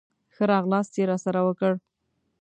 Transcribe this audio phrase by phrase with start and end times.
[0.35, 1.73] ښه راغلاست یې راسره وکړ.